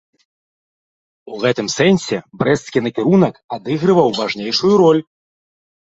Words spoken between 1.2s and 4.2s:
У гэтым сэнсе брэсцкі накірунак адыгрываў